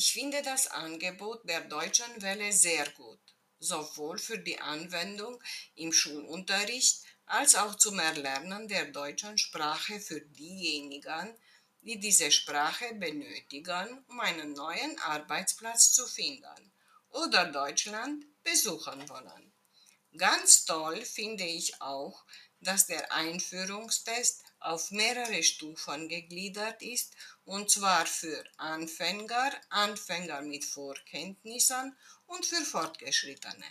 [0.00, 3.18] Ich finde das Angebot der Deutschen Welle sehr gut,
[3.58, 5.42] sowohl für die Anwendung
[5.74, 11.36] im Schulunterricht als auch zum Erlernen der deutschen Sprache für diejenigen,
[11.80, 16.72] die diese Sprache benötigen, um einen neuen Arbeitsplatz zu finden
[17.08, 19.52] oder Deutschland besuchen wollen.
[20.16, 22.24] Ganz toll finde ich auch,
[22.60, 27.14] dass der Einführungstest auf mehrere Stufen gegliedert ist,
[27.44, 31.96] und zwar für Anfänger, Anfänger mit Vorkenntnissen
[32.26, 33.66] und für Fortgeschrittene.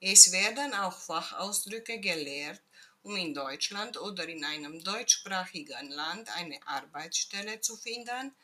[0.00, 2.62] Es werden auch Fachausdrücke gelehrt,
[3.02, 8.34] um in Deutschland oder in einem deutschsprachigen Land eine Arbeitsstelle zu finden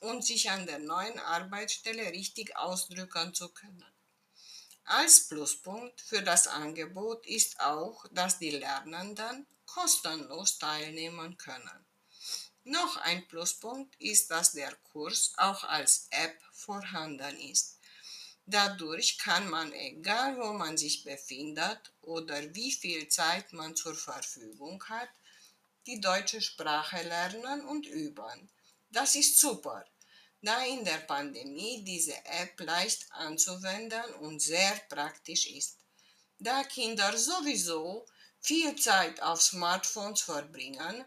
[0.00, 3.95] und sich an der neuen Arbeitsstelle richtig ausdrücken zu können.
[4.88, 11.84] Als Pluspunkt für das Angebot ist auch, dass die Lernenden kostenlos teilnehmen können.
[12.62, 17.80] Noch ein Pluspunkt ist, dass der Kurs auch als App vorhanden ist.
[18.46, 24.84] Dadurch kann man, egal wo man sich befindet oder wie viel Zeit man zur Verfügung
[24.84, 25.08] hat,
[25.86, 28.48] die deutsche Sprache lernen und üben.
[28.90, 29.84] Das ist super,
[30.46, 35.78] da in der Pandemie diese App leicht anzuwenden und sehr praktisch ist.
[36.38, 38.06] Da Kinder sowieso
[38.40, 41.04] viel Zeit auf Smartphones verbringen,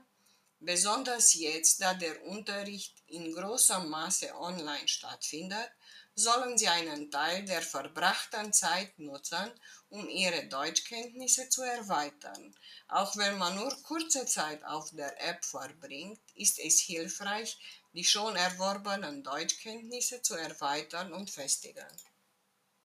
[0.60, 5.72] besonders jetzt, da der Unterricht in großem Maße online stattfindet,
[6.16, 9.52] sollen sie einen Teil der verbrachten Zeit nutzen,
[9.90, 12.54] um ihre Deutschkenntnisse zu erweitern.
[12.90, 17.58] Auch wenn man nur kurze Zeit auf der App verbringt, ist es hilfreich,
[17.94, 21.88] die schon erworbenen Deutschkenntnisse zu erweitern und festigen.